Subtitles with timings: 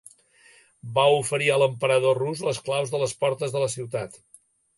[0.95, 4.19] Va oferir a l'emperador rus les claus de les portes de ciutat.